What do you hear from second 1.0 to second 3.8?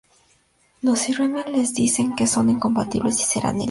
Cybermen les dicen que son incompatibles y serán eliminados...